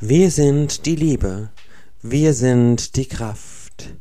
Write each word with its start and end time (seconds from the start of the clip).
Wir 0.00 0.30
sind 0.30 0.86
die 0.86 0.94
Liebe, 0.94 1.50
wir 2.02 2.32
sind 2.32 2.94
die 2.94 3.06
Kraft, 3.06 3.94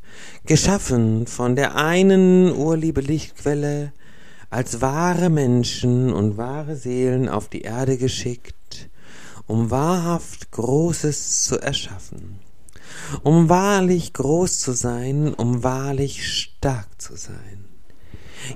geschaffen 0.45 1.25
von 1.25 1.55
der 1.55 1.73
einen 1.75 2.55
Urliebe 2.55 3.01
Lichtquelle, 3.01 3.93
als 4.51 4.79
wahre 4.79 5.31
Menschen 5.31 6.13
und 6.13 6.37
wahre 6.37 6.75
Seelen 6.75 7.27
auf 7.27 7.49
die 7.49 7.61
Erde 7.61 7.97
geschickt, 7.97 8.91
um 9.47 9.71
wahrhaft 9.71 10.51
Großes 10.51 11.45
zu 11.45 11.59
erschaffen, 11.59 12.41
um 13.23 13.49
wahrlich 13.49 14.13
groß 14.13 14.59
zu 14.59 14.73
sein, 14.73 15.33
um 15.33 15.63
wahrlich 15.63 16.31
stark 16.31 16.89
zu 17.01 17.15
sein. 17.15 17.65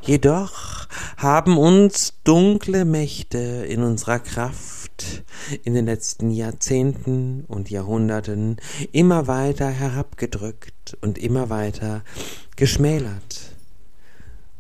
Jedoch 0.04 0.88
haben 1.18 1.58
uns 1.58 2.14
dunkle 2.24 2.86
Mächte 2.86 3.66
in 3.68 3.82
unserer 3.82 4.20
Kraft 4.20 4.81
in 5.64 5.74
den 5.74 5.86
letzten 5.86 6.32
Jahrzehnten 6.32 7.46
und 7.48 7.70
Jahrhunderten 7.70 8.58
immer 8.92 9.28
weiter 9.28 9.70
herabgedrückt 9.70 10.98
und 11.02 11.18
immer 11.18 11.50
weiter 11.50 12.04
geschmälert, 12.56 13.56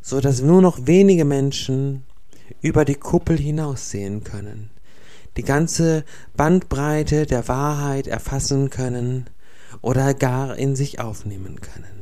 so 0.02 0.22
dass 0.22 0.42
nur 0.42 0.62
noch 0.62 0.88
wenige 0.88 1.26
Menschen 1.26 2.04
über 2.62 2.86
die 2.86 2.96
Kuppel 2.96 3.38
hinaussehen 3.38 4.24
können, 4.24 4.70
die 5.38 5.44
ganze 5.44 6.04
Bandbreite 6.36 7.26
der 7.26 7.48
Wahrheit 7.48 8.08
erfassen 8.08 8.70
können 8.70 9.30
oder 9.82 10.14
gar 10.14 10.58
in 10.58 10.76
sich 10.76 11.00
aufnehmen 11.00 11.62
können. 11.62 12.02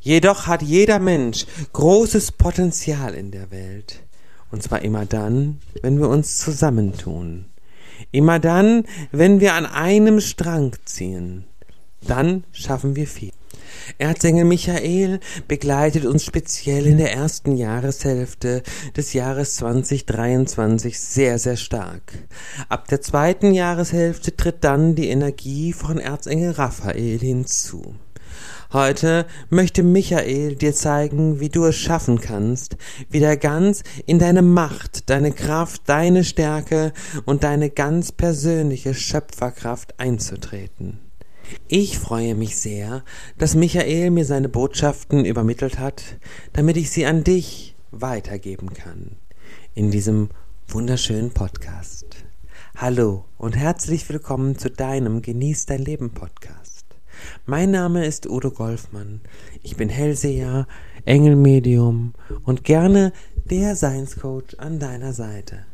Jedoch 0.00 0.46
hat 0.46 0.60
jeder 0.60 0.98
Mensch 0.98 1.46
großes 1.72 2.32
Potenzial 2.32 3.14
in 3.14 3.30
der 3.30 3.50
Welt, 3.50 4.02
und 4.50 4.62
zwar 4.62 4.82
immer 4.82 5.06
dann, 5.06 5.60
wenn 5.82 5.98
wir 5.98 6.08
uns 6.08 6.38
zusammentun. 6.38 7.46
Immer 8.12 8.38
dann, 8.38 8.84
wenn 9.12 9.40
wir 9.40 9.54
an 9.54 9.66
einem 9.66 10.20
Strang 10.20 10.76
ziehen. 10.84 11.44
Dann 12.06 12.44
schaffen 12.52 12.96
wir 12.96 13.06
viel. 13.06 13.32
Erzengel 13.98 14.44
Michael 14.44 15.20
begleitet 15.48 16.04
uns 16.04 16.24
speziell 16.24 16.86
in 16.86 16.98
der 16.98 17.12
ersten 17.12 17.56
Jahreshälfte 17.56 18.62
des 18.96 19.12
Jahres 19.12 19.56
2023 19.56 20.98
sehr, 20.98 21.38
sehr 21.38 21.56
stark. 21.56 22.12
Ab 22.68 22.88
der 22.88 23.00
zweiten 23.00 23.52
Jahreshälfte 23.52 24.36
tritt 24.36 24.64
dann 24.64 24.94
die 24.94 25.08
Energie 25.08 25.72
von 25.72 25.98
Erzengel 25.98 26.52
Raphael 26.52 27.18
hinzu. 27.18 27.94
Heute 28.74 29.26
möchte 29.50 29.84
Michael 29.84 30.56
dir 30.56 30.74
zeigen, 30.74 31.38
wie 31.38 31.48
du 31.48 31.64
es 31.64 31.76
schaffen 31.76 32.20
kannst, 32.20 32.76
wieder 33.08 33.36
ganz 33.36 33.84
in 34.04 34.18
deine 34.18 34.42
Macht, 34.42 35.08
deine 35.10 35.30
Kraft, 35.30 35.82
deine 35.86 36.24
Stärke 36.24 36.92
und 37.24 37.44
deine 37.44 37.70
ganz 37.70 38.10
persönliche 38.10 38.92
Schöpferkraft 38.92 40.00
einzutreten. 40.00 40.98
Ich 41.68 42.00
freue 42.00 42.34
mich 42.34 42.56
sehr, 42.56 43.04
dass 43.38 43.54
Michael 43.54 44.10
mir 44.10 44.24
seine 44.24 44.48
Botschaften 44.48 45.24
übermittelt 45.24 45.78
hat, 45.78 46.02
damit 46.52 46.76
ich 46.76 46.90
sie 46.90 47.06
an 47.06 47.22
dich 47.22 47.76
weitergeben 47.92 48.74
kann. 48.74 49.12
In 49.76 49.92
diesem 49.92 50.30
wunderschönen 50.66 51.30
Podcast. 51.30 52.06
Hallo 52.74 53.24
und 53.38 53.56
herzlich 53.56 54.08
willkommen 54.08 54.58
zu 54.58 54.68
deinem 54.68 55.22
Genieß 55.22 55.66
dein 55.66 55.84
Leben 55.84 56.10
Podcast. 56.10 56.63
Mein 57.46 57.70
Name 57.70 58.06
ist 58.06 58.28
Udo 58.28 58.50
Golfmann. 58.50 59.20
Ich 59.62 59.76
bin 59.76 59.88
Hellseher, 59.88 60.66
Engelmedium 61.04 62.14
und 62.44 62.64
gerne 62.64 63.12
der 63.44 63.76
Seinscoach 63.76 64.58
an 64.58 64.78
deiner 64.78 65.12
Seite. 65.12 65.66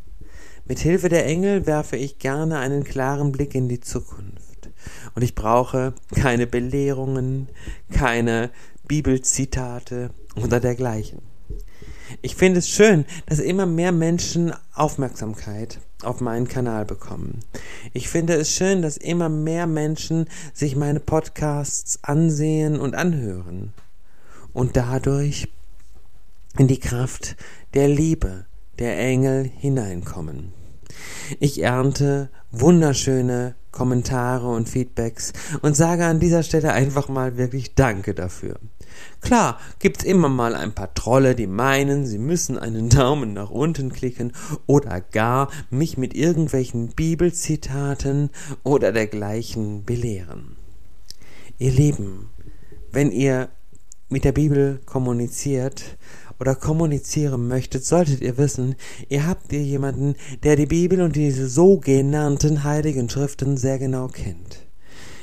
Mit 0.67 0.79
Hilfe 0.79 1.09
der 1.09 1.27
Engel 1.27 1.67
werfe 1.67 1.97
ich 1.97 2.19
gerne 2.19 2.59
einen 2.59 2.85
klaren 2.85 3.33
Blick 3.33 3.55
in 3.55 3.69
die 3.69 3.81
Zukunft. 3.81 4.71
Und 5.15 5.23
ich 5.23 5.35
brauche 5.35 5.95
keine 6.15 6.47
Belehrungen, 6.47 7.49
keine 7.93 8.51
Bibelzitate 8.87 10.11
oder 10.37 10.61
dergleichen. 10.61 11.23
Ich 12.23 12.35
finde 12.35 12.59
es 12.59 12.69
schön, 12.69 13.05
dass 13.27 13.39
immer 13.39 13.67
mehr 13.67 13.93
Menschen 13.93 14.53
Aufmerksamkeit 14.75 15.79
auf 16.05 16.21
meinen 16.21 16.49
Kanal 16.49 16.85
bekommen. 16.85 17.41
Ich 17.93 18.09
finde 18.09 18.35
es 18.35 18.51
schön, 18.51 18.83
dass 18.83 18.97
immer 18.97 19.29
mehr 19.29 19.67
Menschen 19.67 20.27
sich 20.53 20.77
meine 20.77 21.01
Podcasts 21.01 21.99
ansehen 22.03 22.79
und 22.79 22.95
anhören 22.95 23.73
und 24.53 24.77
dadurch 24.77 25.49
in 26.59 26.69
die 26.69 26.81
Kraft 26.81 27.37
der 27.75 27.89
Liebe 27.89 28.47
der 28.79 28.99
Engel 28.99 29.45
hineinkommen. 29.45 30.53
Ich 31.39 31.63
ernte 31.63 32.31
wunderschöne 32.51 33.55
Kommentare 33.71 34.49
und 34.49 34.69
Feedbacks 34.69 35.33
und 35.63 35.77
sage 35.77 36.05
an 36.05 36.19
dieser 36.19 36.43
Stelle 36.43 36.73
einfach 36.73 37.09
mal 37.09 37.37
wirklich 37.37 37.75
Danke 37.75 38.15
dafür. 38.15 38.57
Klar, 39.21 39.59
gibt's 39.79 40.05
immer 40.05 40.29
mal 40.29 40.55
ein 40.55 40.73
paar 40.73 40.95
Trolle, 40.95 41.35
die 41.35 41.47
meinen, 41.47 42.07
sie 42.07 42.19
müssen 42.19 42.59
einen 42.59 42.89
Daumen 42.91 43.33
nach 43.33 43.51
unten 43.51 43.93
klicken 43.93 44.33
oder 44.67 45.01
gar 45.01 45.51
mich 45.71 45.99
mit 45.99 46.15
irgendwelchen 46.15 46.89
Bibelzitaten 46.89 48.31
oder 48.63 48.93
dergleichen 48.93 49.85
belehren. 49.85 50.57
Ihr 51.59 51.73
Lieben, 51.73 52.31
wenn 52.93 53.11
ihr 53.11 53.51
mit 54.09 54.25
der 54.25 54.33
Bibel 54.33 54.81
kommuniziert 54.87 55.99
oder 56.41 56.55
kommunizieren 56.55 57.47
möchtet, 57.47 57.85
solltet 57.85 58.23
ihr 58.23 58.39
wissen, 58.39 58.75
ihr 59.09 59.27
habt 59.27 59.53
ihr 59.53 59.63
jemanden, 59.63 60.15
der 60.43 60.57
die 60.57 60.67
Bibel 60.67 61.03
und 61.03 61.15
diese 61.15 61.49
sogenannten 61.49 62.65
heiligen 62.65 63.11
Schriften 63.11 63.57
sehr 63.59 63.79
genau 63.79 64.09
kennt. 64.09 64.70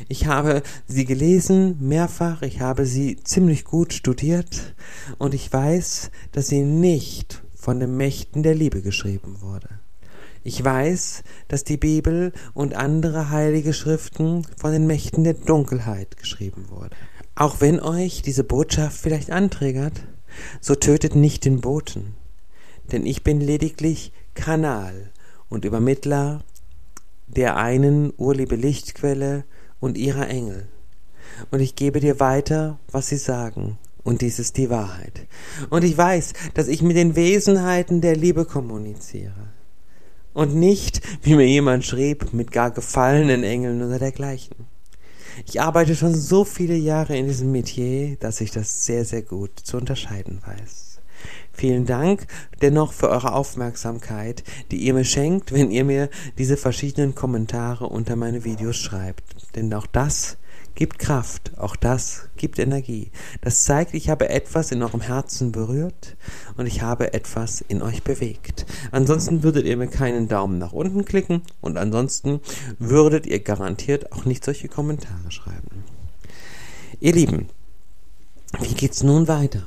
Ich 0.07 0.27
habe 0.27 0.61
sie 0.87 1.05
gelesen 1.05 1.77
mehrfach, 1.79 2.41
ich 2.41 2.61
habe 2.61 2.85
sie 2.85 3.17
ziemlich 3.23 3.65
gut 3.65 3.93
studiert 3.93 4.75
und 5.17 5.33
ich 5.33 5.51
weiß, 5.51 6.11
dass 6.31 6.47
sie 6.47 6.61
nicht 6.61 7.41
von 7.55 7.79
den 7.79 7.97
Mächten 7.97 8.43
der 8.43 8.55
Liebe 8.55 8.81
geschrieben 8.81 9.41
wurde. 9.41 9.69
Ich 10.43 10.63
weiß, 10.63 11.23
dass 11.49 11.65
die 11.65 11.77
Bibel 11.77 12.31
und 12.53 12.75
andere 12.75 13.29
heilige 13.29 13.73
Schriften 13.73 14.45
von 14.55 14.71
den 14.71 14.87
Mächten 14.87 15.23
der 15.23 15.33
Dunkelheit 15.33 16.15
geschrieben 16.15 16.69
wurde. 16.69 16.95
Auch 17.35 17.59
wenn 17.59 17.79
euch 17.79 18.21
diese 18.21 18.43
Botschaft 18.43 18.97
vielleicht 18.97 19.31
anträgert, 19.31 20.03
so 20.61 20.75
tötet 20.75 21.15
nicht 21.15 21.43
den 21.43 21.59
Boten, 21.59 22.15
denn 22.91 23.05
ich 23.05 23.23
bin 23.23 23.41
lediglich 23.41 24.13
Kanal 24.35 25.11
und 25.49 25.65
Übermittler 25.65 26.43
der 27.27 27.57
einen 27.57 28.13
Urliebe 28.15 28.55
Lichtquelle 28.55 29.43
und 29.79 29.97
ihrer 29.97 30.27
Engel. 30.29 30.67
Und 31.51 31.59
ich 31.59 31.75
gebe 31.75 31.99
dir 31.99 32.19
weiter, 32.19 32.79
was 32.91 33.07
sie 33.07 33.17
sagen. 33.17 33.77
Und 34.03 34.21
dies 34.21 34.39
ist 34.39 34.57
die 34.57 34.69
Wahrheit. 34.69 35.27
Und 35.69 35.83
ich 35.83 35.97
weiß, 35.97 36.33
dass 36.53 36.67
ich 36.67 36.81
mit 36.81 36.95
den 36.95 37.15
Wesenheiten 37.15 37.99
der 37.99 38.15
Liebe 38.15 38.45
kommuniziere. 38.45 39.49
Und 40.33 40.55
nicht, 40.55 41.01
wie 41.23 41.35
mir 41.35 41.47
jemand 41.47 41.83
schrieb, 41.83 42.31
mit 42.31 42.51
gar 42.51 42.71
gefallenen 42.71 43.43
Engeln 43.43 43.83
oder 43.83 43.99
dergleichen. 43.99 44.55
Ich 45.45 45.61
arbeite 45.61 45.95
schon 45.95 46.15
so 46.15 46.45
viele 46.45 46.75
Jahre 46.75 47.17
in 47.17 47.27
diesem 47.27 47.51
Metier, 47.51 48.15
dass 48.15 48.41
ich 48.41 48.51
das 48.51 48.85
sehr, 48.85 49.03
sehr 49.03 49.21
gut 49.21 49.59
zu 49.59 49.77
unterscheiden 49.77 50.39
weiß. 50.45 50.99
Vielen 51.51 51.85
Dank 51.85 52.27
dennoch 52.61 52.93
für 52.93 53.09
eure 53.09 53.33
Aufmerksamkeit, 53.33 54.43
die 54.71 54.77
ihr 54.77 54.93
mir 54.93 55.05
schenkt, 55.05 55.51
wenn 55.51 55.71
ihr 55.71 55.83
mir 55.83 56.09
diese 56.37 56.55
verschiedenen 56.55 57.15
Kommentare 57.15 57.87
unter 57.87 58.15
meine 58.15 58.43
Videos 58.43 58.77
schreibt. 58.77 59.23
Denn 59.57 59.73
auch 59.73 59.87
das 59.87 60.37
gibt 60.75 60.99
Kraft, 60.99 61.57
auch 61.57 61.75
das 61.75 62.29
gibt 62.37 62.59
Energie. 62.59 63.09
Das 63.41 63.63
zeigt, 63.63 63.95
ich 63.95 64.09
habe 64.09 64.29
etwas 64.29 64.71
in 64.71 64.83
eurem 64.83 65.01
Herzen 65.01 65.51
berührt 65.51 66.15
und 66.55 66.67
ich 66.67 66.83
habe 66.83 67.15
etwas 67.15 67.61
in 67.61 67.81
euch 67.81 68.03
bewegt. 68.03 68.67
Ansonsten 68.91 69.41
würdet 69.41 69.65
ihr 69.65 69.75
mir 69.75 69.87
keinen 69.87 70.27
Daumen 70.27 70.59
nach 70.59 70.73
unten 70.73 71.05
klicken 71.05 71.41
und 71.59 71.77
ansonsten 71.77 72.39
würdet 72.77 73.25
ihr 73.25 73.39
garantiert 73.39 74.11
auch 74.11 74.25
nicht 74.25 74.45
solche 74.45 74.67
Kommentare 74.67 75.31
schreiben. 75.31 75.83
Ihr 76.99 77.13
Lieben, 77.13 77.49
wie 78.59 78.75
geht's 78.75 79.01
nun 79.01 79.27
weiter? 79.27 79.63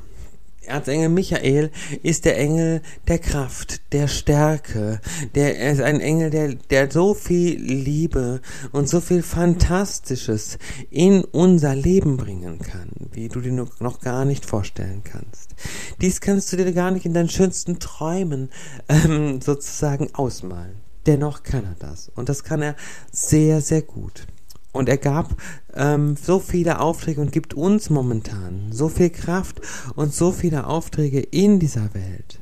Erzengel 0.71 1.09
Michael 1.09 1.71
ist 2.03 2.25
der 2.25 2.37
Engel 2.37 2.81
der 3.07 3.19
Kraft, 3.19 3.81
der 3.93 4.07
Stärke. 4.07 4.99
Der 5.35 5.57
er 5.57 5.73
ist 5.73 5.81
ein 5.81 5.99
Engel, 5.99 6.29
der, 6.29 6.55
der 6.55 6.91
so 6.91 7.13
viel 7.13 7.59
Liebe 7.61 8.41
und 8.71 8.89
so 8.89 8.99
viel 8.99 9.21
Fantastisches 9.21 10.57
in 10.89 11.23
unser 11.23 11.75
Leben 11.75 12.17
bringen 12.17 12.59
kann, 12.59 12.89
wie 13.11 13.27
du 13.27 13.41
dir 13.41 13.51
noch 13.51 13.99
gar 13.99 14.25
nicht 14.25 14.45
vorstellen 14.45 15.03
kannst. 15.03 15.55
Dies 16.01 16.21
kannst 16.21 16.51
du 16.51 16.57
dir 16.57 16.71
gar 16.73 16.91
nicht 16.91 17.05
in 17.05 17.13
deinen 17.13 17.29
schönsten 17.29 17.79
Träumen 17.79 18.49
ähm, 18.89 19.41
sozusagen 19.41 20.13
ausmalen. 20.13 20.77
Dennoch 21.05 21.43
kann 21.43 21.65
er 21.65 21.75
das. 21.79 22.09
Und 22.15 22.29
das 22.29 22.43
kann 22.43 22.61
er 22.61 22.75
sehr, 23.11 23.61
sehr 23.61 23.81
gut. 23.81 24.27
Und 24.71 24.87
er 24.87 24.97
gab 24.97 25.35
ähm, 25.73 26.15
so 26.15 26.39
viele 26.39 26.79
Aufträge 26.79 27.19
und 27.21 27.31
gibt 27.31 27.53
uns 27.53 27.89
momentan 27.89 28.71
so 28.71 28.87
viel 28.87 29.09
Kraft 29.09 29.61
und 29.95 30.13
so 30.13 30.31
viele 30.31 30.65
Aufträge 30.67 31.19
in 31.19 31.59
dieser 31.59 31.93
Welt, 31.93 32.39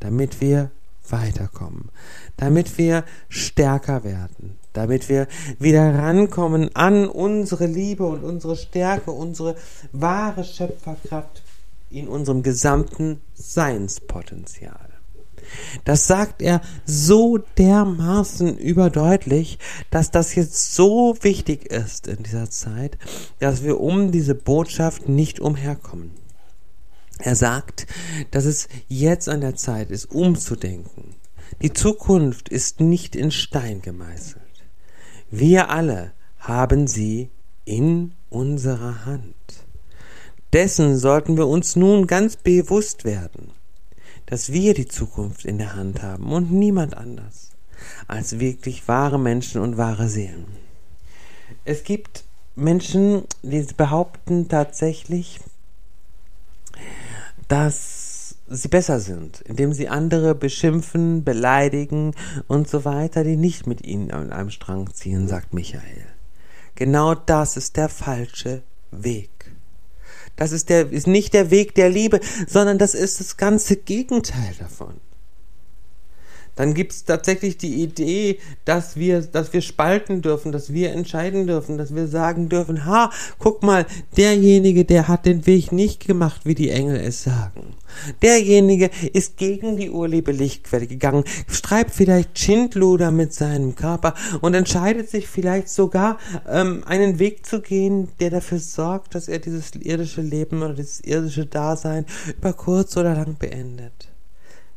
damit 0.00 0.40
wir 0.40 0.70
weiterkommen, 1.08 1.90
damit 2.36 2.78
wir 2.78 3.04
stärker 3.28 4.04
werden, 4.04 4.58
damit 4.72 5.08
wir 5.08 5.26
wieder 5.58 5.94
rankommen 5.94 6.74
an 6.74 7.08
unsere 7.08 7.66
Liebe 7.66 8.06
und 8.06 8.22
unsere 8.22 8.56
Stärke, 8.56 9.10
unsere 9.10 9.56
wahre 9.90 10.44
Schöpferkraft 10.44 11.42
in 11.90 12.08
unserem 12.08 12.42
gesamten 12.42 13.20
Seinspotenzial. 13.34 14.91
Das 15.84 16.06
sagt 16.06 16.42
er 16.42 16.60
so 16.84 17.38
dermaßen 17.38 18.56
überdeutlich, 18.58 19.58
dass 19.90 20.10
das 20.10 20.34
jetzt 20.34 20.74
so 20.74 21.16
wichtig 21.20 21.70
ist 21.70 22.06
in 22.06 22.22
dieser 22.22 22.50
Zeit, 22.50 22.98
dass 23.38 23.62
wir 23.62 23.80
um 23.80 24.12
diese 24.12 24.34
Botschaft 24.34 25.08
nicht 25.08 25.40
umherkommen. 25.40 26.12
Er 27.18 27.36
sagt, 27.36 27.86
dass 28.30 28.44
es 28.44 28.68
jetzt 28.88 29.28
an 29.28 29.40
der 29.40 29.54
Zeit 29.54 29.90
ist, 29.90 30.10
umzudenken. 30.10 31.14
Die 31.60 31.72
Zukunft 31.72 32.48
ist 32.48 32.80
nicht 32.80 33.14
in 33.14 33.30
Stein 33.30 33.82
gemeißelt. 33.82 34.42
Wir 35.30 35.70
alle 35.70 36.12
haben 36.38 36.86
sie 36.86 37.30
in 37.64 38.12
unserer 38.30 39.04
Hand. 39.04 39.34
Dessen 40.52 40.98
sollten 40.98 41.36
wir 41.36 41.46
uns 41.46 41.76
nun 41.76 42.06
ganz 42.06 42.36
bewusst 42.36 43.04
werden, 43.04 43.52
dass 44.26 44.52
wir 44.52 44.74
die 44.74 44.88
Zukunft 44.88 45.44
in 45.44 45.58
der 45.58 45.74
Hand 45.74 46.02
haben 46.02 46.32
und 46.32 46.50
niemand 46.50 46.96
anders 46.96 47.50
als 48.06 48.38
wirklich 48.38 48.86
wahre 48.88 49.18
Menschen 49.18 49.60
und 49.60 49.76
wahre 49.76 50.08
Seelen. 50.08 50.46
Es 51.64 51.84
gibt 51.84 52.24
Menschen, 52.54 53.24
die 53.42 53.66
behaupten 53.76 54.48
tatsächlich, 54.48 55.40
dass 57.48 58.36
sie 58.48 58.68
besser 58.68 59.00
sind, 59.00 59.40
indem 59.42 59.72
sie 59.72 59.88
andere 59.88 60.34
beschimpfen, 60.34 61.24
beleidigen 61.24 62.14
und 62.48 62.68
so 62.68 62.84
weiter, 62.84 63.24
die 63.24 63.36
nicht 63.36 63.66
mit 63.66 63.84
ihnen 63.84 64.10
an 64.10 64.32
einem 64.32 64.50
Strang 64.50 64.92
ziehen, 64.92 65.28
sagt 65.28 65.54
Michael. 65.54 66.06
Genau 66.74 67.14
das 67.14 67.56
ist 67.56 67.76
der 67.76 67.88
falsche 67.88 68.62
Weg. 68.90 69.30
Das 70.36 70.52
ist 70.52 70.68
der, 70.70 70.90
ist 70.90 71.06
nicht 71.06 71.34
der 71.34 71.50
Weg 71.50 71.74
der 71.74 71.88
Liebe, 71.88 72.20
sondern 72.46 72.78
das 72.78 72.94
ist 72.94 73.20
das 73.20 73.36
ganze 73.36 73.76
Gegenteil 73.76 74.54
davon 74.58 75.00
dann 76.56 76.74
gibt 76.74 76.92
es 76.92 77.04
tatsächlich 77.04 77.56
die 77.56 77.82
Idee, 77.82 78.38
dass 78.64 78.96
wir, 78.96 79.22
dass 79.22 79.52
wir 79.52 79.62
spalten 79.62 80.20
dürfen, 80.22 80.52
dass 80.52 80.72
wir 80.72 80.92
entscheiden 80.92 81.46
dürfen, 81.46 81.78
dass 81.78 81.94
wir 81.94 82.06
sagen 82.06 82.48
dürfen, 82.48 82.84
ha, 82.84 83.10
guck 83.38 83.62
mal, 83.62 83.86
derjenige, 84.16 84.84
der 84.84 85.08
hat 85.08 85.24
den 85.26 85.46
Weg 85.46 85.72
nicht 85.72 86.06
gemacht, 86.06 86.42
wie 86.44 86.54
die 86.54 86.70
Engel 86.70 86.96
es 86.96 87.22
sagen. 87.22 87.74
Derjenige 88.22 88.90
ist 89.12 89.36
gegen 89.36 89.76
die 89.76 89.90
Urliebe 89.90 90.32
Lichtquelle 90.32 90.86
gegangen, 90.86 91.24
streibt 91.48 91.90
vielleicht 91.92 92.38
Schindluder 92.38 93.10
mit 93.10 93.32
seinem 93.32 93.74
Körper 93.74 94.14
und 94.40 94.54
entscheidet 94.54 95.10
sich 95.10 95.28
vielleicht 95.28 95.68
sogar, 95.68 96.18
ähm, 96.48 96.84
einen 96.86 97.18
Weg 97.18 97.46
zu 97.46 97.60
gehen, 97.60 98.08
der 98.20 98.30
dafür 98.30 98.58
sorgt, 98.58 99.14
dass 99.14 99.28
er 99.28 99.38
dieses 99.38 99.72
irdische 99.74 100.22
Leben 100.22 100.62
oder 100.62 100.74
dieses 100.74 101.00
irdische 101.00 101.46
Dasein 101.46 102.06
über 102.36 102.52
kurz 102.52 102.96
oder 102.96 103.14
lang 103.14 103.36
beendet. 103.38 104.11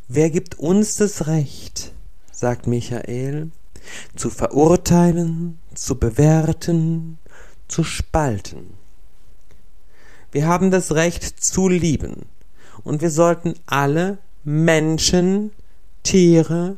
Wer 0.08 0.30
gibt 0.30 0.60
uns 0.60 0.98
das 0.98 1.26
Recht, 1.26 1.92
sagt 2.32 2.68
Michael, 2.68 3.50
zu 4.16 4.30
verurteilen, 4.30 5.58
zu 5.74 5.98
bewerten, 5.98 7.18
zu 7.68 7.84
spalten? 7.84 8.76
Wir 10.32 10.46
haben 10.46 10.70
das 10.70 10.92
Recht 10.92 11.44
zu 11.44 11.70
lieben 11.70 12.28
und 12.84 13.02
wir 13.02 13.10
sollten 13.10 13.56
alle 13.66 14.20
Menschen, 14.44 15.50
Tiere 16.04 16.78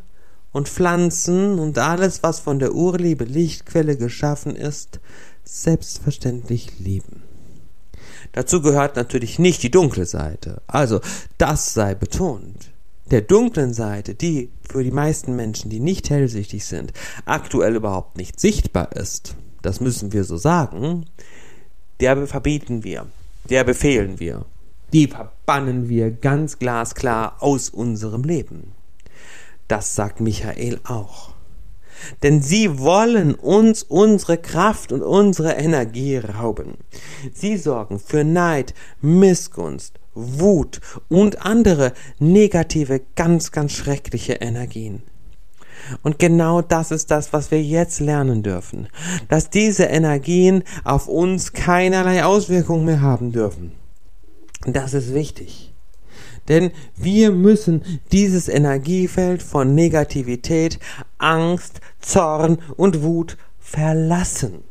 und 0.54 0.70
Pflanzen 0.70 1.60
und 1.60 1.78
alles, 1.80 2.24
was 2.24 2.40
von 2.40 2.60
der 2.60 2.74
Urliebe 2.74 3.26
Lichtquelle 3.26 3.98
geschaffen 3.98 4.56
ist, 4.56 5.02
selbstverständlich 5.44 6.80
lieben. 6.80 7.24
Dazu 8.32 8.62
gehört 8.62 8.96
natürlich 8.96 9.38
nicht 9.38 9.64
die 9.64 9.72
dunkle 9.72 10.06
Seite, 10.06 10.62
also 10.66 11.02
das 11.38 11.74
sei 11.74 11.94
betont 11.94 12.72
der 13.12 13.22
dunklen 13.22 13.74
Seite, 13.74 14.16
die 14.16 14.50
für 14.70 14.84
die 14.84 14.92
meisten 14.92 15.36
Menschen, 15.36 15.70
die 15.70 15.80
nicht 15.80 16.10
hellsichtig 16.10 16.66
sind, 16.66 16.94
aktuell 17.26 17.76
überhaupt 17.76 18.18
nicht 18.18 18.40
sichtbar 18.40 18.92
ist, 18.94 19.36
das 19.62 19.82
müssen 19.82 20.14
wir 20.14 20.24
so 20.24 20.38
sagen, 20.38 21.06
der 22.00 22.28
verbieten 22.28 22.84
wir, 22.84 23.08
der 23.50 23.64
befehlen 23.64 24.20
wir, 24.20 24.46
die 24.94 25.08
verbannen 25.08 25.90
wir 25.90 26.12
ganz 26.12 26.60
glasklar 26.60 27.38
aus 27.40 27.70
unserem 27.70 28.24
Leben. 28.24 28.72
Das 29.68 29.96
sagt 29.96 30.22
Michael 30.22 30.80
auch. 30.86 31.32
Denn 32.24 32.42
sie 32.42 32.80
wollen 32.80 33.34
uns 33.34 33.84
unsere 33.84 34.38
Kraft 34.38 34.92
und 34.92 35.02
unsere 35.02 35.54
Energie 35.54 36.18
rauben. 36.18 36.78
Sie 37.34 37.58
sorgen 37.58 38.00
für 38.00 38.24
Neid, 38.24 38.74
Missgunst, 39.02 40.00
Wut 40.18 40.82
und 41.10 41.46
andere 41.46 41.94
negative, 42.20 43.02
ganz, 43.16 43.52
ganz 43.52 43.74
schreckliche 43.74 44.34
Energien. 44.34 45.04
Und 46.02 46.20
genau 46.20 46.62
das 46.62 46.92
ist 46.92 47.12
das, 47.12 47.34
was 47.34 47.52
wir 47.52 47.62
jetzt 47.62 48.00
lernen 48.00 48.44
dürfen, 48.44 48.88
dass 49.30 49.50
diese 49.50 49.86
Energien 49.86 50.64
auf 50.84 51.08
uns 51.08 51.54
keinerlei 51.54 52.26
Auswirkungen 52.26 52.86
mehr 52.86 53.02
haben 53.02 53.32
dürfen. 53.32 53.72
Das 54.66 54.94
ist 54.94 55.14
wichtig. 55.14 55.74
Denn 56.48 56.72
wir 56.96 57.32
müssen 57.32 57.84
dieses 58.12 58.48
Energiefeld 58.48 59.44
von 59.44 59.76
Negativität, 59.76 60.80
Angst, 61.18 61.82
Zorn 62.00 62.58
und 62.76 63.04
Wut 63.04 63.38
verlassen. 63.60 64.64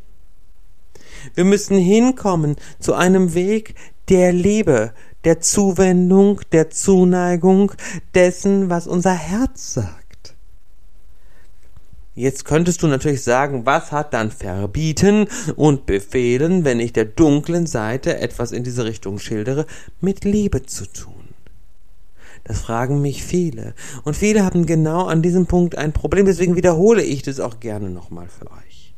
Wir 1.35 1.45
müssen 1.45 1.79
hinkommen 1.79 2.57
zu 2.79 2.95
einem 2.95 3.35
Weg 3.35 3.75
der 4.09 4.33
Liebe, 4.33 4.93
der 5.27 5.41
Zuwendung, 5.41 6.41
der 6.53 6.71
Zuneigung 6.71 7.73
dessen, 8.15 8.71
was 8.71 8.87
unser 8.87 9.13
Herz 9.13 9.75
sagt. 9.75 10.37
Jetzt 12.15 12.45
könntest 12.45 12.83
du 12.83 12.87
natürlich 12.87 13.25
sagen, 13.25 13.67
was 13.67 13.91
hat 13.91 14.15
dann 14.15 14.31
verbieten 14.31 15.27
und 15.57 15.85
befehlen, 15.85 16.65
wenn 16.65 16.79
ich 16.79 16.93
der 16.93 17.07
dunklen 17.07 17.67
Seite 17.67 18.19
etwas 18.21 18.53
in 18.53 18.63
diese 18.63 18.85
Richtung 18.85 19.19
schildere, 19.19 19.67
mit 20.01 20.25
Liebe 20.25 20.65
zu 20.65 20.87
tun? 20.87 21.35
Das 22.45 22.61
fragen 22.61 23.03
mich 23.03 23.25
viele. 23.25 23.75
Und 24.05 24.15
viele 24.15 24.45
haben 24.45 24.65
genau 24.65 25.07
an 25.07 25.23
diesem 25.23 25.47
Punkt 25.47 25.77
ein 25.77 25.93
Problem, 25.93 26.25
deswegen 26.27 26.55
wiederhole 26.55 27.03
ich 27.03 27.23
das 27.23 27.41
auch 27.41 27.59
gerne 27.59 27.91
nochmal 27.91 28.29
für 28.29 28.47
euch. 28.47 28.95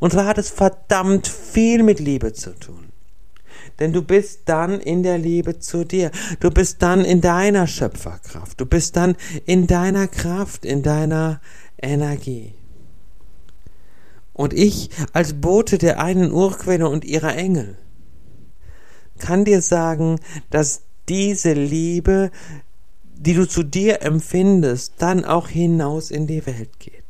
Und 0.00 0.10
zwar 0.10 0.26
hat 0.26 0.38
es 0.38 0.50
verdammt 0.50 1.28
viel 1.28 1.84
mit 1.84 2.00
Liebe 2.00 2.32
zu 2.32 2.50
tun. 2.58 2.91
Denn 3.78 3.92
du 3.92 4.02
bist 4.02 4.42
dann 4.46 4.80
in 4.80 5.02
der 5.02 5.18
Liebe 5.18 5.58
zu 5.58 5.84
dir. 5.84 6.10
Du 6.40 6.50
bist 6.50 6.82
dann 6.82 7.04
in 7.04 7.20
deiner 7.20 7.66
Schöpferkraft. 7.66 8.60
Du 8.60 8.66
bist 8.66 8.96
dann 8.96 9.16
in 9.46 9.66
deiner 9.66 10.08
Kraft, 10.08 10.64
in 10.64 10.82
deiner 10.82 11.40
Energie. 11.80 12.54
Und 14.32 14.52
ich 14.54 14.90
als 15.12 15.34
Bote 15.34 15.78
der 15.78 16.02
einen 16.02 16.32
Urquelle 16.32 16.88
und 16.88 17.04
ihrer 17.04 17.36
Engel 17.36 17.76
kann 19.18 19.44
dir 19.44 19.60
sagen, 19.60 20.18
dass 20.50 20.82
diese 21.08 21.52
Liebe, 21.52 22.30
die 23.14 23.34
du 23.34 23.46
zu 23.46 23.62
dir 23.62 24.02
empfindest, 24.02 24.94
dann 24.98 25.24
auch 25.24 25.48
hinaus 25.48 26.10
in 26.10 26.26
die 26.26 26.44
Welt 26.46 26.78
geht. 26.78 27.01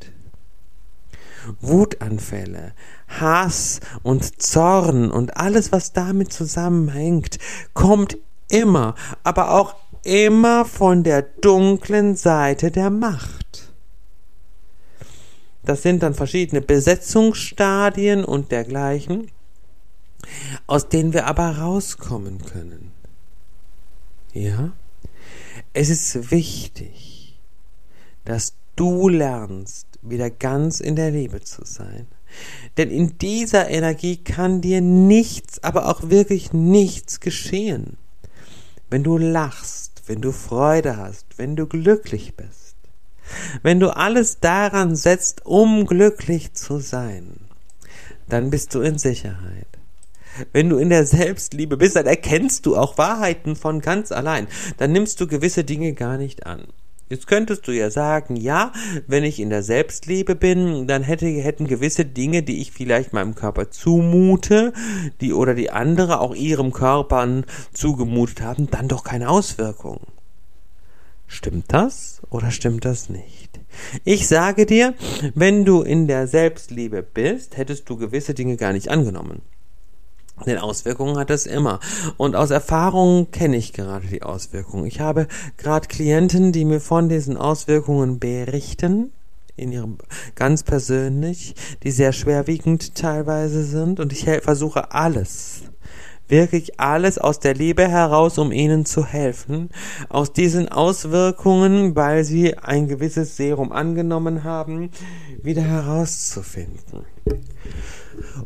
Wutanfälle, 1.61 2.73
Hass 3.09 3.81
und 4.03 4.43
Zorn 4.43 5.11
und 5.11 5.37
alles, 5.37 5.73
was 5.73 5.93
damit 5.93 6.33
zusammenhängt, 6.33 7.39
kommt 7.75 8.19
immer, 8.49 8.95
aber 9.23 9.53
auch 9.53 9.75
immer 10.05 10.65
von 10.65 11.05
der 11.05 11.23
dunklen 11.23 12.17
Seite 12.17 12.71
der 12.71 12.91
Macht. 12.91 13.73
Das 15.65 15.83
sind 15.83 16.03
dann 16.03 16.15
verschiedene 16.15 16.61
Besetzungsstadien 16.61 18.25
und 18.25 18.51
dergleichen, 18.51 19.31
aus 20.67 20.89
denen 20.89 21.13
wir 21.13 21.27
aber 21.27 21.59
rauskommen 21.59 22.45
können. 22.45 22.93
Ja? 24.33 24.73
Es 25.73 25.89
ist 25.89 26.31
wichtig, 26.31 27.39
dass 28.25 28.55
du 28.77 29.09
lernst, 29.09 29.87
wieder 30.03 30.31
ganz 30.31 30.81
in 30.81 30.97
der 30.97 31.11
Liebe 31.11 31.41
zu 31.41 31.65
sein. 31.65 32.07
Denn 32.77 32.91
in 32.91 33.19
dieser 33.19 33.69
Energie 33.69 34.17
kann 34.17 34.61
dir 34.61 34.81
nichts, 34.81 35.63
aber 35.63 35.89
auch 35.89 36.09
wirklich 36.09 36.53
nichts 36.53 37.21
geschehen. 37.21 37.99
Wenn 38.91 39.03
du 39.03 39.19
lachst, 39.19 40.03
wenn 40.07 40.21
du 40.21 40.33
Freude 40.33 40.97
hast, 40.97 41.27
wenn 41.37 41.57
du 41.57 41.67
glücklich 41.67 42.35
bist, 42.37 42.77
wenn 43.63 43.81
du 43.81 43.95
alles 43.97 44.41
daran 44.41 44.97
setzt, 44.97 45.47
um 45.47 45.87
glücklich 45.87 46.55
zu 46.55 46.79
sein, 46.79 47.37
dann 48.29 48.51
bist 48.51 48.75
du 48.75 48.81
in 48.81 48.99
Sicherheit. 48.99 49.67
Wenn 50.53 50.71
du 50.71 50.79
in 50.79 50.89
der 50.89 51.07
Selbstliebe 51.07 51.77
bist, 51.77 51.97
dann 51.97 52.07
erkennst 52.07 52.65
du 52.65 52.77
auch 52.77 52.97
Wahrheiten 52.97 53.55
von 53.55 53.81
ganz 53.81 54.13
allein. 54.13 54.49
Dann 54.79 54.93
nimmst 54.93 55.21
du 55.21 55.27
gewisse 55.27 55.65
Dinge 55.65 55.93
gar 55.93 56.17
nicht 56.17 56.47
an. 56.47 56.65
Jetzt 57.13 57.27
könntest 57.27 57.69
du 57.69 57.73
ja 57.73 57.91
sagen, 57.91 58.37
ja, 58.37 58.73
wenn 59.07 59.23
ich 59.23 59.39
in 59.39 59.51
der 59.51 59.63
Selbstliebe 59.63 60.35
bin, 60.35 60.87
dann 60.87 61.03
hätte, 61.03 61.27
hätten 61.27 61.67
gewisse 61.67 62.07
Dinge, 62.07 62.43
die 62.43 62.63
ich 62.63 62.73
vielleicht 62.73 63.13
meinem 63.13 63.35
Körper 63.35 63.71
zumute, 63.71 64.73
die 65.21 65.35
oder 65.35 65.53
die 65.53 65.71
andere 65.71 66.21
auch 66.21 66.35
ihrem 66.35 66.73
Körpern 66.73 67.45
zugemutet 67.75 68.41
haben, 68.41 68.71
dann 68.71 68.89
doch 68.89 69.05
keine 69.05 69.29
Auswirkungen. 69.29 70.07
Stimmt 71.27 71.67
das 71.69 72.23
oder 72.31 72.51
stimmt 72.51 72.87
das 72.87 73.11
nicht? 73.11 73.61
Ich 74.05 74.27
sage 74.27 74.65
dir, 74.65 74.95
wenn 75.35 75.67
du 75.67 75.83
in 75.83 76.07
der 76.07 76.27
Selbstliebe 76.27 77.03
bist, 77.03 77.59
hättest 77.59 77.91
du 77.91 77.99
gewisse 77.99 78.33
Dinge 78.33 78.57
gar 78.57 78.73
nicht 78.73 78.89
angenommen. 78.89 79.43
Denn 80.47 80.59
Auswirkungen 80.59 81.19
hat 81.19 81.31
es 81.31 81.47
immer. 81.47 81.79
Und 82.17 82.37
aus 82.37 82.51
Erfahrung 82.51 83.31
kenne 83.31 83.57
ich 83.57 83.73
gerade 83.73 84.07
die 84.07 84.23
Auswirkungen. 84.23 84.87
Ich 84.87 85.01
habe 85.01 85.29
gerade 85.57 85.87
Klienten, 85.89 86.53
die 86.53 86.65
mir 86.65 86.81
von 86.81 87.09
diesen 87.09 87.37
Auswirkungen 87.37 88.19
berichten, 88.19 89.13
in 89.57 89.73
ihrem 89.73 89.99
ganz 90.35 90.63
persönlich, 90.63 91.55
die 91.83 91.91
sehr 91.91 92.13
schwerwiegend 92.13 92.95
teilweise 92.95 93.65
sind. 93.65 94.01
Und 94.01 94.13
ich 94.13 94.25
versuche 94.43 94.93
alles, 94.93 95.63
wirklich 96.29 96.81
alles 96.81 97.19
aus 97.19 97.39
der 97.39 97.55
Liebe 97.55 97.87
heraus, 97.87 98.39
um 98.39 98.53
ihnen 98.53 98.87
zu 98.87 99.05
helfen, 99.05 99.69
aus 100.09 100.33
diesen 100.33 100.69
Auswirkungen, 100.71 101.95
weil 101.95 102.25
sie 102.25 102.57
ein 102.57 102.89
gewisses 102.89 103.37
Serum 103.37 103.71
angenommen 103.71 104.43
haben, 104.43 104.91
wieder 105.43 105.63
herauszufinden. 105.63 107.05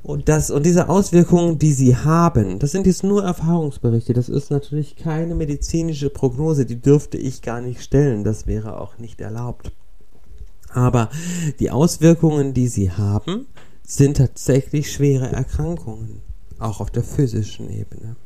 Und 0.03 0.29
das, 0.29 0.51
und 0.51 0.65
diese 0.65 0.89
Auswirkungen, 0.89 1.59
die 1.59 1.73
sie 1.73 1.97
haben, 1.97 2.59
das 2.59 2.73
sind 2.73 2.87
jetzt 2.87 3.05
nur 3.05 3.25
Erfahrungsberichte. 3.25 4.13
Das 4.13 4.29
ist 4.29 4.51
natürlich 4.51 4.97
keine 4.97 5.35
medizinische 5.35 6.11
Prognose, 6.11 6.67
die 6.67 6.81
dürfte 6.81 7.19
ich 7.19 7.43
gar 7.43 7.61
nicht 7.61 7.83
stellen. 7.83 8.25
Das 8.25 8.47
wäre 8.47 8.81
auch 8.81 8.99
nicht 8.99 9.21
erlaubt. 9.21 9.73
Aber 10.71 11.09
die 11.59 11.71
Auswirkungen, 11.71 12.53
die 12.53 12.69
sie 12.69 12.91
haben, 12.91 13.47
sind 13.83 14.19
tatsächlich 14.19 14.93
schwere 14.93 15.33
Erkrankungen. 15.33 16.21
Auch 16.59 16.81
auf 16.81 16.91
der 16.91 17.03
physischen 17.03 17.71
Ebene. 17.71 18.17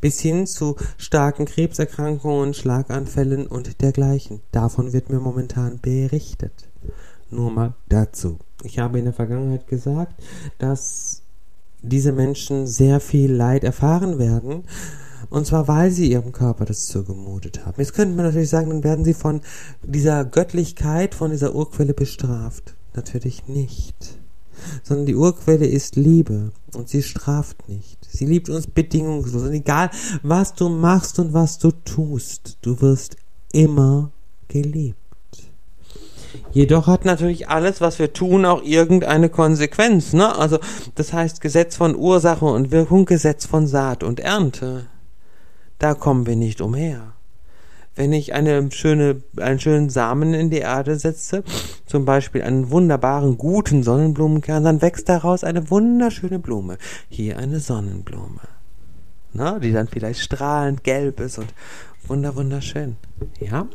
Bis 0.00 0.20
hin 0.20 0.46
zu 0.46 0.76
starken 0.96 1.46
Krebserkrankungen, 1.46 2.54
Schlaganfällen 2.54 3.46
und 3.46 3.80
dergleichen. 3.80 4.40
Davon 4.52 4.92
wird 4.92 5.10
mir 5.10 5.20
momentan 5.20 5.78
berichtet. 5.80 6.65
Nur 7.30 7.50
mal 7.50 7.74
dazu. 7.88 8.38
Ich 8.62 8.78
habe 8.78 8.98
in 8.98 9.04
der 9.04 9.14
Vergangenheit 9.14 9.66
gesagt, 9.66 10.14
dass 10.58 11.22
diese 11.82 12.12
Menschen 12.12 12.66
sehr 12.66 13.00
viel 13.00 13.32
Leid 13.32 13.64
erfahren 13.64 14.18
werden. 14.18 14.64
Und 15.30 15.46
zwar, 15.46 15.66
weil 15.66 15.90
sie 15.90 16.10
ihrem 16.10 16.32
Körper 16.32 16.64
das 16.64 16.86
zugemutet 16.86 17.64
haben. 17.64 17.74
Jetzt 17.78 17.94
könnte 17.94 18.14
man 18.14 18.26
natürlich 18.26 18.50
sagen, 18.50 18.70
dann 18.70 18.84
werden 18.84 19.04
sie 19.04 19.14
von 19.14 19.40
dieser 19.82 20.24
Göttlichkeit, 20.24 21.14
von 21.14 21.30
dieser 21.30 21.54
Urquelle 21.54 21.94
bestraft. 21.94 22.74
Natürlich 22.94 23.48
nicht. 23.48 24.18
Sondern 24.82 25.06
die 25.06 25.16
Urquelle 25.16 25.66
ist 25.66 25.96
Liebe 25.96 26.52
und 26.74 26.88
sie 26.88 27.02
straft 27.02 27.68
nicht. 27.68 27.98
Sie 28.08 28.24
liebt 28.24 28.48
uns 28.48 28.66
bedingungslos. 28.66 29.42
Und 29.42 29.52
egal, 29.52 29.90
was 30.22 30.54
du 30.54 30.68
machst 30.68 31.18
und 31.18 31.32
was 31.32 31.58
du 31.58 31.72
tust, 31.72 32.58
du 32.62 32.80
wirst 32.80 33.16
immer 33.52 34.12
geliebt. 34.48 35.05
Jedoch 36.52 36.86
hat 36.86 37.04
natürlich 37.04 37.48
alles, 37.48 37.80
was 37.80 37.98
wir 37.98 38.12
tun, 38.12 38.44
auch 38.44 38.62
irgendeine 38.62 39.28
Konsequenz. 39.28 40.12
Ne? 40.12 40.36
Also 40.36 40.58
das 40.94 41.12
heißt 41.12 41.40
Gesetz 41.40 41.76
von 41.76 41.96
Ursache 41.96 42.44
und 42.44 42.70
Wirkung, 42.70 43.04
Gesetz 43.04 43.46
von 43.46 43.66
Saat 43.66 44.02
und 44.02 44.20
Ernte. 44.20 44.86
Da 45.78 45.94
kommen 45.94 46.26
wir 46.26 46.36
nicht 46.36 46.60
umher. 46.60 47.12
Wenn 47.94 48.12
ich 48.12 48.34
eine 48.34 48.70
schöne, 48.72 49.22
einen 49.38 49.58
schönen 49.58 49.88
Samen 49.88 50.34
in 50.34 50.50
die 50.50 50.58
Erde 50.58 50.98
setze, 50.98 51.42
zum 51.86 52.04
Beispiel 52.04 52.42
einen 52.42 52.70
wunderbaren, 52.70 53.38
guten 53.38 53.82
Sonnenblumenkern, 53.82 54.64
dann 54.64 54.82
wächst 54.82 55.08
daraus 55.08 55.44
eine 55.44 55.70
wunderschöne 55.70 56.38
Blume. 56.38 56.76
Hier 57.08 57.38
eine 57.38 57.58
Sonnenblume. 57.58 58.40
Na, 59.32 59.58
die 59.58 59.72
dann 59.72 59.88
vielleicht 59.88 60.20
strahlend 60.20 60.84
gelb 60.84 61.20
ist 61.20 61.38
und 61.38 61.52
wunder, 62.06 62.36
wunderschön. 62.36 62.96
Ja? 63.40 63.66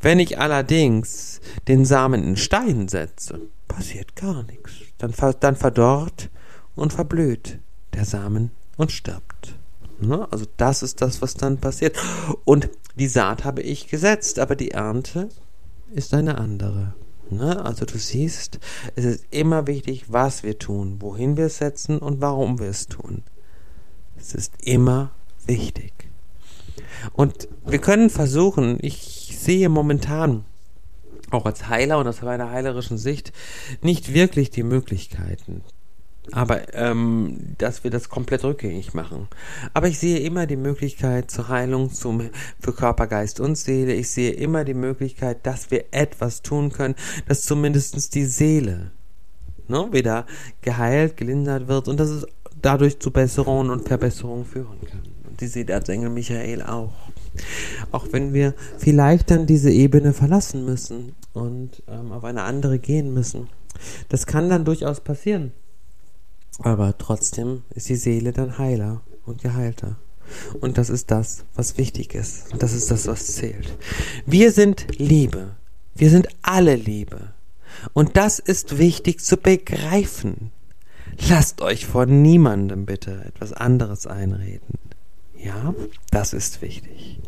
Wenn 0.00 0.18
ich 0.18 0.38
allerdings 0.38 1.40
den 1.66 1.84
Samen 1.84 2.22
in 2.22 2.36
Stein 2.36 2.88
setze, 2.88 3.40
passiert 3.66 4.16
gar 4.16 4.42
nichts. 4.44 4.72
Dann, 4.98 5.12
dann 5.40 5.56
verdorrt 5.56 6.30
und 6.74 6.92
verblüht 6.92 7.58
der 7.94 8.04
Samen 8.04 8.52
und 8.76 8.92
stirbt. 8.92 9.56
Ne? 10.00 10.26
Also 10.30 10.46
das 10.56 10.82
ist 10.82 11.02
das, 11.02 11.20
was 11.22 11.34
dann 11.34 11.58
passiert. 11.58 11.96
Und 12.44 12.70
die 12.96 13.08
Saat 13.08 13.44
habe 13.44 13.62
ich 13.62 13.88
gesetzt, 13.88 14.38
aber 14.38 14.56
die 14.56 14.70
Ernte 14.70 15.28
ist 15.92 16.14
eine 16.14 16.38
andere. 16.38 16.94
Ne? 17.30 17.64
Also 17.64 17.84
du 17.84 17.98
siehst, 17.98 18.58
es 18.94 19.04
ist 19.04 19.24
immer 19.30 19.66
wichtig, 19.66 20.06
was 20.08 20.42
wir 20.42 20.58
tun, 20.58 21.00
wohin 21.00 21.36
wir 21.36 21.46
es 21.46 21.58
setzen 21.58 21.98
und 21.98 22.20
warum 22.20 22.58
wir 22.58 22.68
es 22.68 22.86
tun. 22.86 23.22
Es 24.16 24.34
ist 24.34 24.54
immer 24.62 25.12
wichtig. 25.46 26.07
Und 27.12 27.48
wir 27.66 27.78
können 27.78 28.10
versuchen, 28.10 28.78
ich 28.80 29.36
sehe 29.38 29.68
momentan 29.68 30.44
auch 31.30 31.46
als 31.46 31.68
Heiler 31.68 31.98
und 31.98 32.06
aus 32.06 32.22
meiner 32.22 32.50
heilerischen 32.50 32.98
Sicht 32.98 33.32
nicht 33.82 34.14
wirklich 34.14 34.50
die 34.50 34.62
Möglichkeiten. 34.62 35.62
Aber 36.30 36.74
ähm, 36.74 37.54
dass 37.56 37.84
wir 37.84 37.90
das 37.90 38.10
komplett 38.10 38.44
rückgängig 38.44 38.92
machen. 38.92 39.28
Aber 39.72 39.88
ich 39.88 39.98
sehe 39.98 40.18
immer 40.18 40.46
die 40.46 40.56
Möglichkeit 40.56 41.30
zur 41.30 41.48
Heilung 41.48 41.90
zum, 41.90 42.28
für 42.60 42.74
Körper, 42.74 43.06
Geist 43.06 43.40
und 43.40 43.56
Seele. 43.56 43.94
Ich 43.94 44.10
sehe 44.10 44.32
immer 44.32 44.64
die 44.64 44.74
Möglichkeit, 44.74 45.46
dass 45.46 45.70
wir 45.70 45.86
etwas 45.90 46.42
tun 46.42 46.70
können, 46.70 46.96
dass 47.26 47.42
zumindest 47.42 48.14
die 48.14 48.26
Seele 48.26 48.90
ne, 49.68 49.88
wieder 49.90 50.26
geheilt, 50.60 51.16
gelindert 51.16 51.66
wird 51.66 51.88
und 51.88 51.98
dass 51.98 52.10
es 52.10 52.26
dadurch 52.60 52.98
zu 52.98 53.10
Besserungen 53.10 53.70
und 53.70 53.88
Verbesserungen 53.88 54.44
führen 54.44 54.78
kann 54.86 55.17
die 55.40 55.46
sieht 55.46 55.70
Erzengel 55.70 56.10
Michael 56.10 56.62
auch. 56.62 56.92
Auch 57.92 58.06
wenn 58.10 58.32
wir 58.32 58.54
vielleicht 58.78 59.30
dann 59.30 59.46
diese 59.46 59.70
Ebene 59.70 60.12
verlassen 60.12 60.64
müssen 60.64 61.14
und 61.32 61.82
ähm, 61.88 62.12
auf 62.12 62.24
eine 62.24 62.42
andere 62.42 62.78
gehen 62.78 63.14
müssen. 63.14 63.48
Das 64.08 64.26
kann 64.26 64.48
dann 64.48 64.64
durchaus 64.64 65.00
passieren. 65.00 65.52
Aber 66.60 66.96
trotzdem 66.98 67.62
ist 67.74 67.88
die 67.88 67.96
Seele 67.96 68.32
dann 68.32 68.58
heiler 68.58 69.02
und 69.24 69.42
geheilter. 69.42 69.96
Und 70.60 70.76
das 70.76 70.90
ist 70.90 71.10
das, 71.10 71.44
was 71.54 71.78
wichtig 71.78 72.14
ist. 72.14 72.46
Das 72.58 72.72
ist 72.72 72.90
das, 72.90 73.06
was 73.06 73.26
zählt. 73.26 73.72
Wir 74.26 74.52
sind 74.52 74.86
Liebe. 74.98 75.56
Wir 75.94 76.10
sind 76.10 76.28
alle 76.42 76.74
Liebe. 76.74 77.32
Und 77.92 78.16
das 78.16 78.38
ist 78.38 78.78
wichtig 78.78 79.20
zu 79.20 79.36
begreifen. 79.36 80.50
Lasst 81.28 81.60
euch 81.60 81.86
von 81.86 82.22
niemandem 82.22 82.86
bitte 82.86 83.24
etwas 83.24 83.52
anderes 83.52 84.06
einreden. 84.06 84.78
Ja, 85.38 85.74
das 86.10 86.32
ist 86.32 86.62
wichtig. 86.62 87.20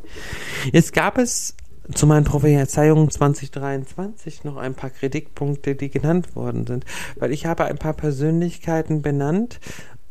Jetzt 0.73 0.93
gab 0.93 1.17
es 1.17 1.55
zu 1.95 2.07
meinen 2.07 2.25
Prophezeiungen 2.25 3.11
2023 3.11 4.45
noch 4.45 4.57
ein 4.57 4.75
paar 4.75 4.91
Kritikpunkte, 4.91 5.75
die 5.75 5.91
genannt 5.91 6.35
worden 6.37 6.67
sind, 6.67 6.85
weil 7.17 7.33
ich 7.33 7.47
habe 7.47 7.65
ein 7.65 7.79
paar 7.79 7.95
Persönlichkeiten 7.95 9.03
benannt 9.03 9.61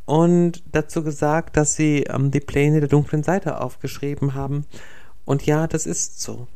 und 0.05 0.63
dazu 0.71 1.03
gesagt, 1.03 1.55
dass 1.57 1.75
sie 1.75 2.03
ähm, 2.03 2.31
die 2.31 2.39
Pläne 2.39 2.79
der 2.79 2.89
dunklen 2.89 3.23
Seite 3.23 3.61
aufgeschrieben 3.61 4.33
haben. 4.33 4.65
Und 5.25 5.45
ja, 5.45 5.67
das 5.67 5.85
ist 5.85 6.21
so. 6.21 6.47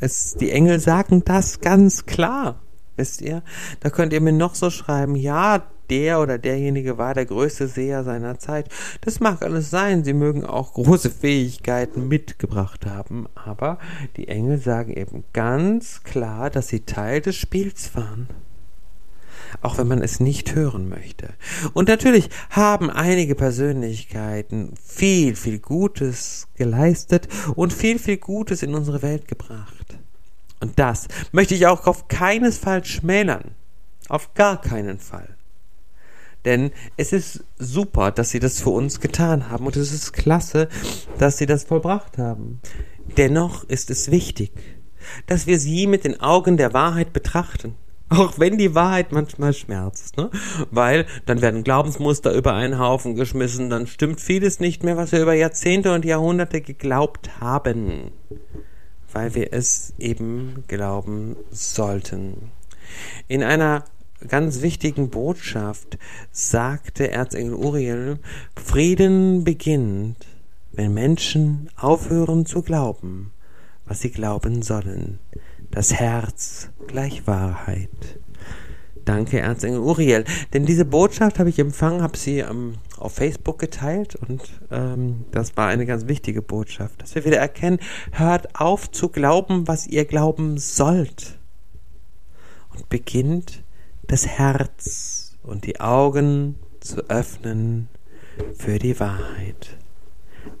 Es, 0.00 0.34
die 0.34 0.50
Engel 0.50 0.80
sagen 0.80 1.24
das 1.24 1.60
ganz 1.60 2.06
klar. 2.06 2.60
Wisst 2.96 3.22
ihr? 3.22 3.42
Da 3.80 3.88
könnt 3.88 4.12
ihr 4.12 4.20
mir 4.20 4.32
noch 4.32 4.54
so 4.54 4.68
schreiben, 4.68 5.16
ja, 5.16 5.62
der 5.92 6.20
oder 6.20 6.38
derjenige 6.38 6.96
war 6.96 7.12
der 7.12 7.26
größte 7.26 7.68
Seher 7.68 8.02
seiner 8.02 8.38
Zeit. 8.38 8.70
Das 9.02 9.20
mag 9.20 9.42
alles 9.42 9.68
sein, 9.68 10.04
sie 10.04 10.14
mögen 10.14 10.46
auch 10.46 10.72
große 10.72 11.10
Fähigkeiten 11.10 12.08
mitgebracht 12.08 12.86
haben, 12.86 13.26
aber 13.34 13.78
die 14.16 14.28
Engel 14.28 14.56
sagen 14.56 14.94
eben 14.94 15.24
ganz 15.34 16.02
klar, 16.02 16.48
dass 16.48 16.68
sie 16.68 16.80
Teil 16.80 17.20
des 17.20 17.36
Spiels 17.36 17.94
waren 17.94 18.28
auch 19.60 19.76
wenn 19.76 19.86
man 19.86 20.00
es 20.02 20.18
nicht 20.18 20.54
hören 20.54 20.88
möchte. 20.88 21.28
Und 21.74 21.88
natürlich 21.88 22.30
haben 22.48 22.88
einige 22.88 23.34
Persönlichkeiten 23.34 24.72
viel, 24.82 25.36
viel 25.36 25.58
Gutes 25.58 26.48
geleistet 26.54 27.28
und 27.54 27.70
viel, 27.70 27.98
viel 27.98 28.16
Gutes 28.16 28.62
in 28.62 28.74
unsere 28.74 29.02
Welt 29.02 29.28
gebracht. 29.28 29.98
Und 30.60 30.78
das 30.78 31.08
möchte 31.32 31.54
ich 31.54 31.66
auch 31.66 31.86
auf 31.86 32.08
keinesfalls 32.08 32.88
schmälern. 32.88 33.50
Auf 34.08 34.32
gar 34.32 34.60
keinen 34.60 34.98
Fall. 34.98 35.31
Denn 36.44 36.72
es 36.96 37.12
ist 37.12 37.44
super, 37.58 38.10
dass 38.10 38.30
sie 38.30 38.40
das 38.40 38.60
für 38.60 38.70
uns 38.70 39.00
getan 39.00 39.48
haben 39.48 39.66
und 39.66 39.76
es 39.76 39.92
ist 39.92 40.12
klasse, 40.12 40.68
dass 41.18 41.38
sie 41.38 41.46
das 41.46 41.64
vollbracht 41.64 42.18
haben. 42.18 42.60
Dennoch 43.16 43.64
ist 43.64 43.90
es 43.90 44.10
wichtig, 44.10 44.52
dass 45.26 45.46
wir 45.46 45.58
sie 45.58 45.86
mit 45.86 46.04
den 46.04 46.20
Augen 46.20 46.56
der 46.56 46.72
Wahrheit 46.72 47.12
betrachten. 47.12 47.74
Auch 48.08 48.38
wenn 48.38 48.58
die 48.58 48.74
Wahrheit 48.74 49.10
manchmal 49.12 49.54
schmerzt, 49.54 50.18
ne? 50.18 50.30
Weil 50.70 51.06
dann 51.24 51.40
werden 51.40 51.64
Glaubensmuster 51.64 52.34
über 52.34 52.52
einen 52.52 52.78
Haufen 52.78 53.14
geschmissen, 53.14 53.70
dann 53.70 53.86
stimmt 53.86 54.20
vieles 54.20 54.60
nicht 54.60 54.82
mehr, 54.82 54.98
was 54.98 55.12
wir 55.12 55.22
über 55.22 55.32
Jahrzehnte 55.32 55.94
und 55.94 56.04
Jahrhunderte 56.04 56.60
geglaubt 56.60 57.40
haben. 57.40 58.12
weil 59.12 59.34
wir 59.34 59.52
es 59.52 59.92
eben 59.98 60.64
glauben 60.68 61.36
sollten. 61.50 62.50
In 63.28 63.42
einer 63.42 63.84
ganz 64.28 64.62
wichtigen 64.62 65.10
Botschaft 65.10 65.98
sagte 66.30 67.10
Erzengel 67.10 67.54
Uriel, 67.54 68.18
Frieden 68.56 69.44
beginnt, 69.44 70.16
wenn 70.72 70.94
Menschen 70.94 71.68
aufhören 71.76 72.46
zu 72.46 72.62
glauben, 72.62 73.32
was 73.84 74.00
sie 74.00 74.10
glauben 74.10 74.62
sollen. 74.62 75.18
Das 75.70 75.92
Herz 75.92 76.70
gleich 76.86 77.26
Wahrheit. 77.26 77.88
Danke, 79.04 79.40
Erzengel 79.40 79.80
Uriel. 79.80 80.24
Denn 80.52 80.64
diese 80.64 80.84
Botschaft 80.84 81.38
habe 81.38 81.48
ich 81.48 81.58
empfangen, 81.58 82.02
habe 82.02 82.16
sie 82.16 82.38
ähm, 82.38 82.74
auf 82.98 83.14
Facebook 83.14 83.58
geteilt 83.58 84.14
und 84.14 84.42
ähm, 84.70 85.24
das 85.32 85.56
war 85.56 85.68
eine 85.68 85.86
ganz 85.86 86.06
wichtige 86.06 86.40
Botschaft, 86.40 87.02
dass 87.02 87.14
wir 87.14 87.24
wieder 87.24 87.38
erkennen, 87.38 87.80
hört 88.12 88.60
auf 88.60 88.90
zu 88.90 89.08
glauben, 89.08 89.66
was 89.66 89.86
ihr 89.86 90.04
glauben 90.04 90.58
sollt. 90.58 91.38
Und 92.74 92.88
beginnt 92.88 93.61
das 94.06 94.26
Herz 94.26 95.36
und 95.42 95.66
die 95.66 95.80
Augen 95.80 96.56
zu 96.80 97.08
öffnen 97.08 97.88
für 98.56 98.78
die 98.78 98.98
Wahrheit. 99.00 99.76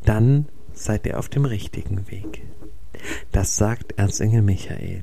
Dann 0.04 0.46
seid 0.72 1.06
ihr 1.06 1.18
auf 1.18 1.28
dem 1.28 1.44
richtigen 1.44 2.10
Weg. 2.10 2.46
Das 3.30 3.56
sagt 3.56 3.98
Erzengel 3.98 4.42
Michael. 4.42 5.02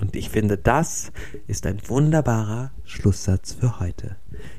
Und 0.00 0.14
ich 0.16 0.30
finde, 0.30 0.58
das 0.58 1.12
ist 1.46 1.66
ein 1.66 1.80
wunderbarer 1.86 2.72
Schlusssatz 2.84 3.54
für 3.54 3.80
heute. 3.80 4.16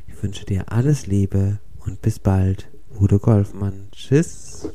Ich 0.07 0.23
wünsche 0.23 0.45
dir 0.45 0.71
alles 0.71 1.05
Liebe 1.05 1.59
und 1.85 2.01
bis 2.01 2.19
bald. 2.19 2.69
Udo 2.99 3.19
Golfmann. 3.19 3.89
Tschüss. 3.91 4.65